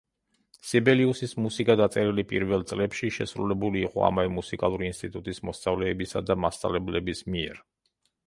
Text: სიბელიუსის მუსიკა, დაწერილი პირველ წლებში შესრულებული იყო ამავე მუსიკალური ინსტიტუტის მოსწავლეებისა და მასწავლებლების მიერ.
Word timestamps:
სიბელიუსის 0.67 1.35
მუსიკა, 1.45 1.73
დაწერილი 1.81 2.23
პირველ 2.31 2.63
წლებში 2.71 3.11
შესრულებული 3.17 3.83
იყო 3.89 4.05
ამავე 4.07 4.33
მუსიკალური 4.37 4.89
ინსტიტუტის 4.93 5.43
მოსწავლეებისა 5.49 6.23
და 6.31 6.39
მასწავლებლების 6.47 7.25
მიერ. 7.35 7.61